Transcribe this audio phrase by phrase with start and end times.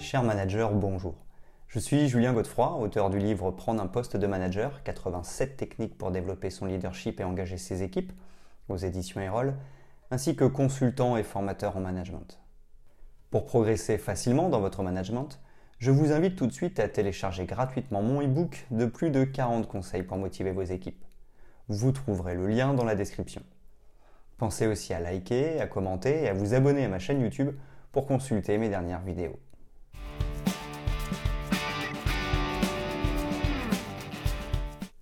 [0.00, 1.14] Cher manager, bonjour.
[1.68, 6.10] Je suis Julien Godefroy, auteur du livre Prendre un poste de manager, 87 techniques pour
[6.10, 8.10] développer son leadership et engager ses équipes,
[8.70, 9.54] aux éditions Erol,
[10.10, 12.40] ainsi que consultant et formateur en management.
[13.30, 15.38] Pour progresser facilement dans votre management,
[15.78, 19.68] je vous invite tout de suite à télécharger gratuitement mon e-book de plus de 40
[19.68, 21.04] conseils pour motiver vos équipes.
[21.68, 23.42] Vous trouverez le lien dans la description.
[24.38, 27.54] Pensez aussi à liker, à commenter et à vous abonner à ma chaîne YouTube
[27.92, 29.38] pour consulter mes dernières vidéos.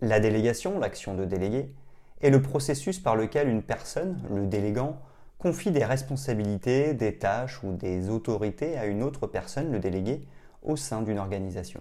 [0.01, 1.75] La délégation, l'action de déléguer,
[2.21, 5.01] est le processus par lequel une personne, le délégant,
[5.39, 10.27] confie des responsabilités, des tâches ou des autorités à une autre personne, le délégué,
[10.63, 11.81] au sein d'une organisation.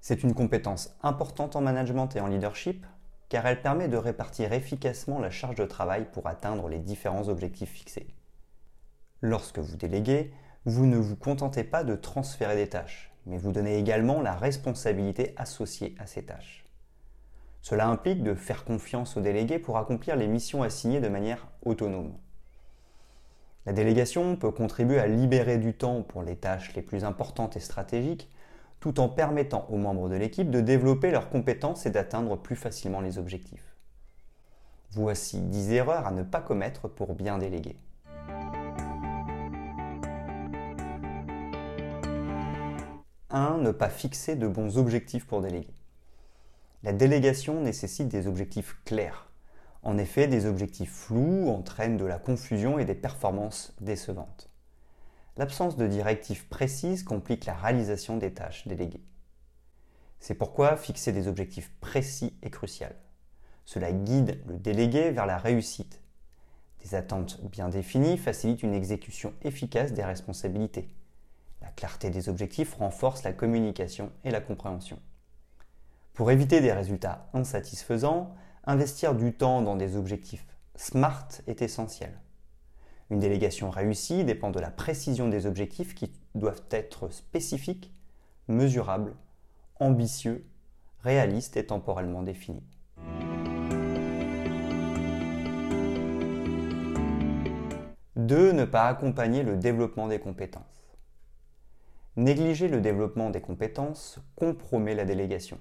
[0.00, 2.86] C'est une compétence importante en management et en leadership
[3.28, 7.70] car elle permet de répartir efficacement la charge de travail pour atteindre les différents objectifs
[7.70, 8.06] fixés.
[9.20, 10.32] Lorsque vous déléguez,
[10.64, 15.34] vous ne vous contentez pas de transférer des tâches, mais vous donnez également la responsabilité
[15.36, 16.65] associée à ces tâches.
[17.68, 22.12] Cela implique de faire confiance aux délégués pour accomplir les missions assignées de manière autonome.
[23.64, 27.60] La délégation peut contribuer à libérer du temps pour les tâches les plus importantes et
[27.60, 28.30] stratégiques,
[28.78, 33.00] tout en permettant aux membres de l'équipe de développer leurs compétences et d'atteindre plus facilement
[33.00, 33.74] les objectifs.
[34.92, 37.74] Voici 10 erreurs à ne pas commettre pour bien déléguer.
[43.30, 43.58] 1.
[43.58, 45.75] Ne pas fixer de bons objectifs pour déléguer.
[46.86, 49.28] La délégation nécessite des objectifs clairs.
[49.82, 54.48] En effet, des objectifs flous entraînent de la confusion et des performances décevantes.
[55.36, 59.02] L'absence de directives précises complique la réalisation des tâches déléguées.
[60.20, 62.94] C'est pourquoi fixer des objectifs précis est crucial.
[63.64, 66.00] Cela guide le délégué vers la réussite.
[66.84, 70.88] Des attentes bien définies facilitent une exécution efficace des responsabilités.
[71.62, 75.00] La clarté des objectifs renforce la communication et la compréhension.
[76.16, 78.34] Pour éviter des résultats insatisfaisants,
[78.64, 82.18] investir du temps dans des objectifs SMART est essentiel.
[83.10, 87.94] Une délégation réussie dépend de la précision des objectifs qui doivent être spécifiques,
[88.48, 89.14] mesurables,
[89.78, 90.46] ambitieux,
[91.00, 92.64] réalistes et temporellement définis.
[98.16, 98.52] 2.
[98.52, 100.96] Ne pas accompagner le développement des compétences.
[102.16, 105.58] Négliger le développement des compétences compromet la délégation.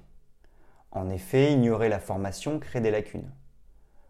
[0.91, 3.31] En effet, ignorer la formation crée des lacunes.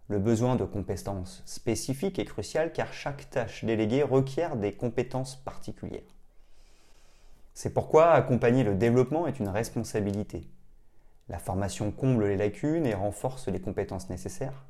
[0.07, 6.15] Le besoin de compétences spécifiques est crucial car chaque tâche déléguée requiert des compétences particulières.
[7.55, 10.47] C'est pourquoi accompagner le développement est une responsabilité.
[11.27, 14.65] La formation comble les lacunes et renforce les compétences nécessaires.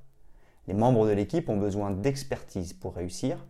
[0.67, 3.45] Les membres de l'équipe ont besoin d'expertise pour réussir.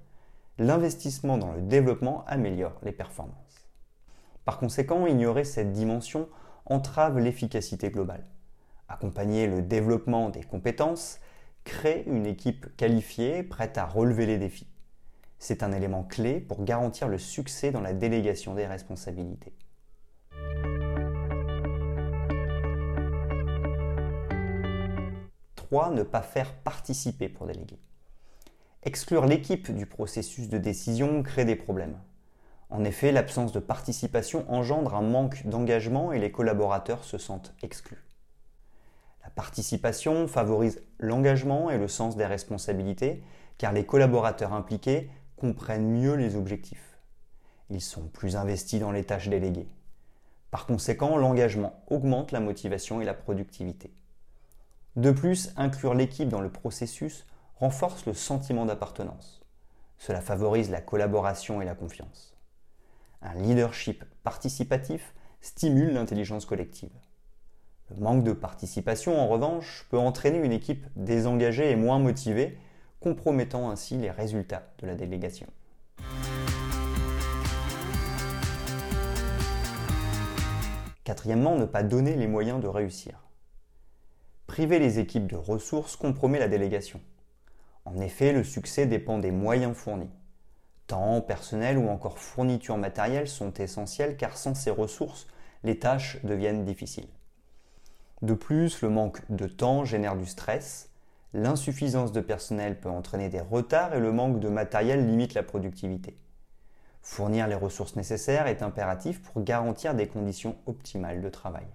[0.58, 3.70] L'investissement dans le développement améliore les performances.
[4.44, 6.28] Par conséquent, ignorer cette dimension
[6.66, 8.26] entrave l'efficacité globale.
[8.88, 11.20] Accompagner le développement des compétences
[11.64, 14.68] crée une équipe qualifiée, prête à relever les défis.
[15.40, 19.54] C'est un élément clé pour garantir le succès dans la délégation des responsabilités.
[25.92, 27.78] Ne pas faire participer pour déléguer.
[28.84, 32.00] Exclure l'équipe du processus de décision crée des problèmes.
[32.70, 38.02] En effet, l'absence de participation engendre un manque d'engagement et les collaborateurs se sentent exclus.
[39.36, 43.22] Participation favorise l'engagement et le sens des responsabilités
[43.58, 46.98] car les collaborateurs impliqués comprennent mieux les objectifs.
[47.70, 49.68] Ils sont plus investis dans les tâches déléguées.
[50.52, 53.94] Par conséquent, l'engagement augmente la motivation et la productivité.
[54.96, 57.26] De plus, inclure l'équipe dans le processus
[57.56, 59.42] renforce le sentiment d'appartenance.
[59.98, 62.38] Cela favorise la collaboration et la confiance.
[63.22, 66.92] Un leadership participatif stimule l'intelligence collective.
[67.92, 72.58] Le manque de participation, en revanche, peut entraîner une équipe désengagée et moins motivée,
[73.00, 75.46] compromettant ainsi les résultats de la délégation.
[81.04, 83.20] Quatrièmement, ne pas donner les moyens de réussir.
[84.48, 87.00] Priver les équipes de ressources compromet la délégation.
[87.86, 90.10] En effet, le succès dépend des moyens fournis.
[90.88, 95.28] Temps, personnel ou encore fourniture matérielle sont essentiels car sans ces ressources,
[95.64, 97.08] les tâches deviennent difficiles.
[98.22, 100.90] De plus, le manque de temps génère du stress,
[101.34, 106.18] l'insuffisance de personnel peut entraîner des retards et le manque de matériel limite la productivité.
[107.02, 111.68] Fournir les ressources nécessaires est impératif pour garantir des conditions optimales de travail.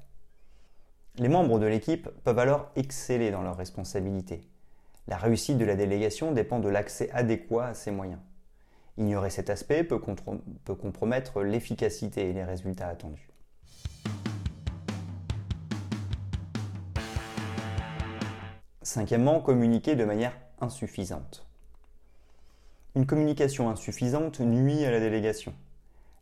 [1.18, 4.48] Les membres de l'équipe peuvent alors exceller dans leurs responsabilités.
[5.06, 8.20] La réussite de la délégation dépend de l'accès adéquat à ces moyens.
[8.96, 13.28] Ignorer cet aspect peut, compromettre l'efficacité et les résultats attendus.
[18.82, 21.46] Cinquièmement, communiquer de manière insuffisante.
[22.94, 25.52] Une communication insuffisante nuit à la délégation.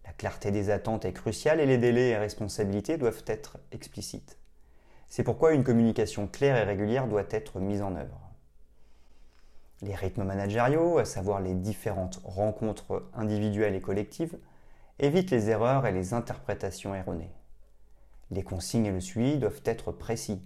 [0.05, 4.39] La clarté des attentes est cruciale et les délais et responsabilités doivent être explicites.
[5.09, 8.21] C'est pourquoi une communication claire et régulière doit être mise en œuvre.
[9.81, 14.37] Les rythmes managériaux, à savoir les différentes rencontres individuelles et collectives,
[14.99, 17.31] évitent les erreurs et les interprétations erronées.
[18.33, 20.43] Les consignes et le suivi doivent être précis.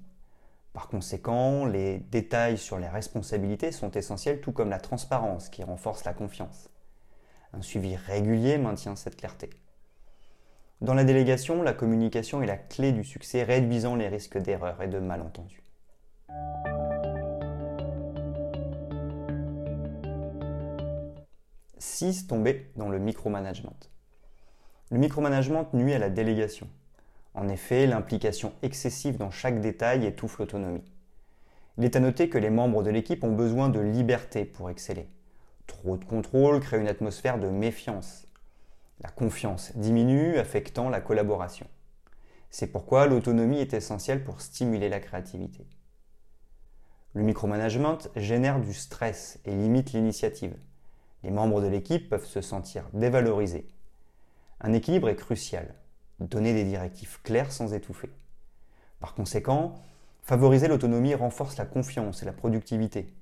[0.72, 6.04] Par conséquent, les détails sur les responsabilités sont essentiels, tout comme la transparence qui renforce
[6.04, 6.70] la confiance.
[7.52, 9.50] Un suivi régulier maintient cette clarté.
[10.80, 14.88] Dans la délégation, la communication est la clé du succès, réduisant les risques d'erreurs et
[14.88, 15.62] de malentendus.
[21.78, 22.26] 6.
[22.26, 23.76] Tomber dans le micromanagement.
[24.90, 26.68] Le micromanagement nuit à la délégation.
[27.34, 30.84] En effet, l'implication excessive dans chaque détail étouffe l'autonomie.
[31.78, 35.08] Il est à noter que les membres de l'équipe ont besoin de liberté pour exceller.
[35.66, 38.28] Trop de contrôle crée une atmosphère de méfiance.
[39.00, 41.66] La confiance diminue, affectant la collaboration.
[42.50, 45.66] C'est pourquoi l'autonomie est essentielle pour stimuler la créativité.
[47.14, 50.54] Le micromanagement génère du stress et limite l'initiative.
[51.22, 53.66] Les membres de l'équipe peuvent se sentir dévalorisés.
[54.60, 55.74] Un équilibre est crucial.
[56.20, 58.10] Donner des directives claires sans étouffer.
[59.00, 59.74] Par conséquent,
[60.22, 63.12] favoriser l'autonomie renforce la confiance et la productivité.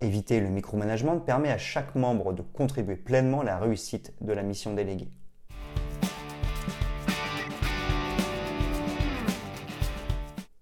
[0.00, 4.42] Éviter le micromanagement permet à chaque membre de contribuer pleinement à la réussite de la
[4.42, 5.10] mission déléguée.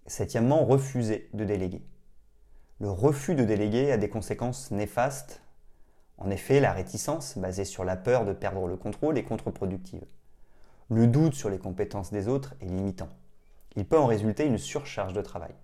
[0.07, 1.83] Septièmement, refuser de déléguer.
[2.79, 5.43] Le refus de déléguer a des conséquences néfastes
[6.21, 10.05] en effet, la réticence, basée sur la peur de perdre le contrôle, est contre-productive.
[10.91, 13.09] Le doute sur les compétences des autres est limitant.
[13.77, 15.55] Il peut en résulter une surcharge de travail.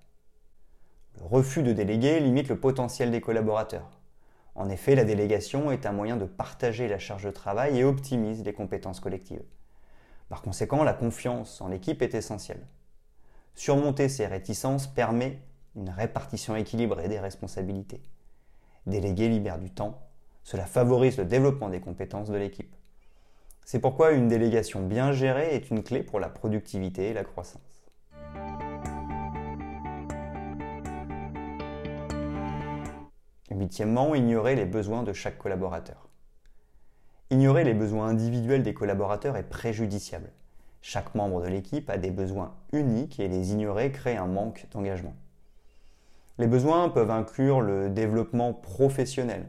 [1.19, 3.99] Le refus de déléguer limite le potentiel des collaborateurs.
[4.55, 8.45] En effet, la délégation est un moyen de partager la charge de travail et optimise
[8.45, 9.43] les compétences collectives.
[10.29, 12.65] Par conséquent, la confiance en l'équipe est essentielle.
[13.55, 15.41] Surmonter ces réticences permet
[15.75, 18.03] une répartition équilibrée des responsabilités.
[18.87, 20.07] Déléguer libère du temps
[20.47, 22.73] cela favorise le développement des compétences de l'équipe.
[23.69, 27.61] C'est pourquoi une délégation bien gérée est une clé pour la productivité et la croissance.
[33.51, 36.09] Huitièmement, ignorer les besoins de chaque collaborateur.
[37.31, 40.31] Ignorer les besoins individuels des collaborateurs est préjudiciable.
[40.81, 45.17] Chaque membre de l'équipe a des besoins uniques et les ignorer crée un manque d'engagement.
[46.39, 49.49] Les besoins peuvent inclure le développement professionnel,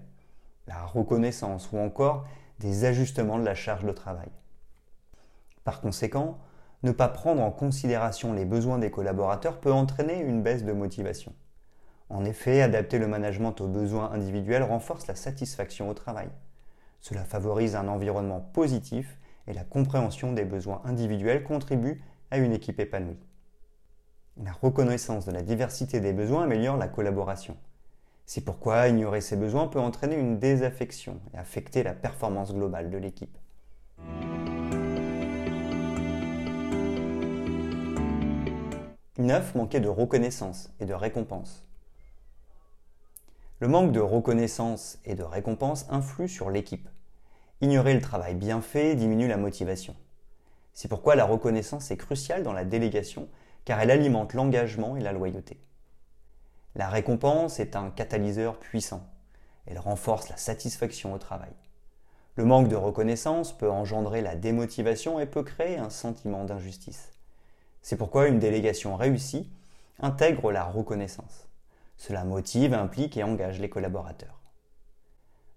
[0.66, 2.26] la reconnaissance ou encore
[2.60, 4.30] des ajustements de la charge de travail.
[5.64, 6.40] Par conséquent,
[6.84, 11.34] ne pas prendre en considération les besoins des collaborateurs peut entraîner une baisse de motivation.
[12.10, 16.30] En effet, adapter le management aux besoins individuels renforce la satisfaction au travail.
[17.02, 19.18] Cela favorise un environnement positif
[19.48, 22.02] et la compréhension des besoins individuels contribue
[22.32, 23.20] à une équipe épanouie.
[24.44, 27.58] La reconnaissance de la diversité des besoins améliore la collaboration.
[28.30, 32.98] C'est pourquoi ignorer ses besoins peut entraîner une désaffection et affecter la performance globale de
[32.98, 33.38] l'équipe.
[39.18, 41.66] Neuf, manquer de reconnaissance et de récompense.
[43.62, 46.90] Le manque de reconnaissance et de récompense influe sur l'équipe.
[47.62, 49.96] Ignorer le travail bien fait diminue la motivation.
[50.74, 53.30] C'est pourquoi la reconnaissance est cruciale dans la délégation
[53.64, 55.62] car elle alimente l'engagement et la loyauté.
[56.78, 59.02] La récompense est un catalyseur puissant.
[59.66, 61.50] Elle renforce la satisfaction au travail.
[62.36, 67.14] Le manque de reconnaissance peut engendrer la démotivation et peut créer un sentiment d'injustice.
[67.82, 69.50] C'est pourquoi une délégation réussie
[70.00, 71.48] intègre la reconnaissance.
[71.98, 74.40] Cela motive, implique et engage les collaborateurs.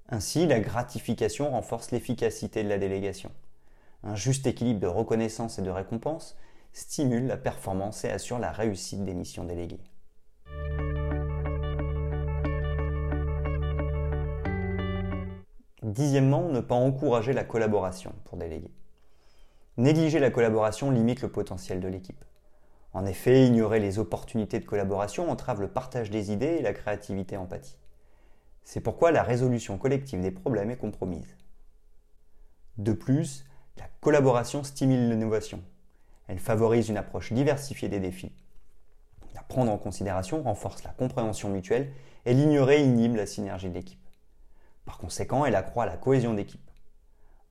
[0.08, 3.30] Ainsi, la gratification renforce l'efficacité de la délégation.
[4.04, 6.38] Un juste équilibre de reconnaissance et de récompense
[6.72, 9.89] stimule la performance et assure la réussite des missions déléguées.
[15.90, 18.70] Dixièmement, ne pas encourager la collaboration pour déléguer.
[19.76, 22.24] Négliger la collaboration limite le potentiel de l'équipe.
[22.92, 27.36] En effet, ignorer les opportunités de collaboration entrave le partage des idées et la créativité
[27.36, 27.76] empathie.
[28.62, 31.36] C'est pourquoi la résolution collective des problèmes est compromise.
[32.78, 33.44] De plus,
[33.76, 35.60] la collaboration stimule l'innovation.
[36.28, 38.32] Elle favorise une approche diversifiée des défis.
[39.34, 41.90] La prendre en considération renforce la compréhension mutuelle
[42.26, 43.98] et l'ignorer inhibe la synergie d'équipe.
[44.84, 46.70] Par conséquent, elle accroît la cohésion d'équipe.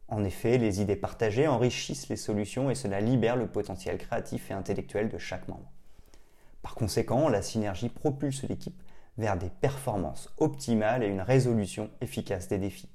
[0.07, 4.55] En effet, les idées partagées enrichissent les solutions et cela libère le potentiel créatif et
[4.55, 5.71] intellectuel de chaque membre.
[6.62, 8.81] Par conséquent, la synergie propulse l'équipe
[9.17, 12.89] vers des performances optimales et une résolution efficace des défis.